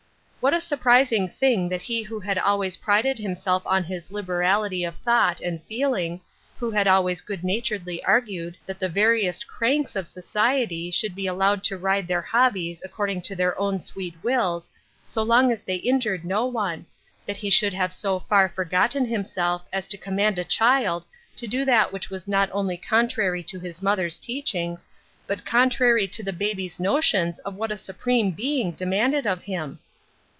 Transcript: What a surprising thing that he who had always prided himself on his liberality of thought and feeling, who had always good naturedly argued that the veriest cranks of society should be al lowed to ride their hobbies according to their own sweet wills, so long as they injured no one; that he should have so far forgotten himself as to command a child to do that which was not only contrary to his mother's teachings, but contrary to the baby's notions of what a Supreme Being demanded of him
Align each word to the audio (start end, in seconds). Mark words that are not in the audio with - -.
What 0.41 0.55
a 0.55 0.59
surprising 0.59 1.27
thing 1.27 1.69
that 1.69 1.83
he 1.83 2.01
who 2.01 2.19
had 2.19 2.39
always 2.39 2.77
prided 2.77 3.19
himself 3.19 3.61
on 3.67 3.83
his 3.83 4.09
liberality 4.09 4.83
of 4.83 4.95
thought 4.97 5.39
and 5.39 5.61
feeling, 5.65 6.19
who 6.57 6.71
had 6.71 6.87
always 6.87 7.21
good 7.21 7.43
naturedly 7.43 8.03
argued 8.03 8.57
that 8.65 8.79
the 8.79 8.89
veriest 8.89 9.45
cranks 9.45 9.95
of 9.95 10.07
society 10.07 10.89
should 10.89 11.13
be 11.13 11.27
al 11.27 11.35
lowed 11.35 11.63
to 11.65 11.77
ride 11.77 12.07
their 12.07 12.23
hobbies 12.23 12.81
according 12.83 13.21
to 13.21 13.35
their 13.35 13.55
own 13.59 13.79
sweet 13.79 14.15
wills, 14.23 14.71
so 15.05 15.21
long 15.21 15.51
as 15.51 15.61
they 15.61 15.75
injured 15.75 16.25
no 16.25 16.47
one; 16.47 16.87
that 17.27 17.37
he 17.37 17.51
should 17.51 17.73
have 17.73 17.93
so 17.93 18.19
far 18.19 18.49
forgotten 18.49 19.05
himself 19.05 19.61
as 19.71 19.87
to 19.89 19.95
command 19.95 20.39
a 20.39 20.43
child 20.43 21.05
to 21.35 21.45
do 21.45 21.63
that 21.63 21.93
which 21.93 22.09
was 22.09 22.27
not 22.27 22.49
only 22.51 22.77
contrary 22.77 23.43
to 23.43 23.59
his 23.59 23.79
mother's 23.83 24.17
teachings, 24.17 24.87
but 25.27 25.45
contrary 25.45 26.07
to 26.07 26.23
the 26.23 26.33
baby's 26.33 26.79
notions 26.79 27.37
of 27.45 27.53
what 27.53 27.71
a 27.71 27.77
Supreme 27.77 28.31
Being 28.31 28.71
demanded 28.71 29.27
of 29.27 29.43
him 29.43 29.77